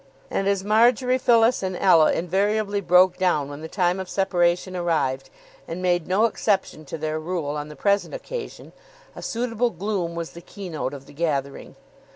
And 0.31 0.47
as 0.47 0.63
Marjory, 0.63 1.19
Phyllis, 1.19 1.61
and 1.61 1.77
Ella 1.77 2.11
invariably 2.11 2.81
broke 2.81 3.17
down 3.17 3.49
when 3.51 3.61
the 3.61 3.67
time 3.67 3.99
of 3.99 4.09
separation 4.09 4.75
arrived, 4.75 5.29
and 5.67 5.79
made 5.79 6.07
no 6.07 6.25
exception 6.25 6.85
to 6.85 6.97
their 6.97 7.19
rule 7.19 7.55
on 7.55 7.69
the 7.69 7.75
present 7.75 8.15
occasion, 8.15 8.73
a 9.15 9.21
suitable 9.21 9.69
gloom 9.69 10.15
was 10.15 10.31
the 10.31 10.41
keynote 10.41 10.95
of 10.95 11.05
the 11.05 11.13
gathering. 11.13 11.75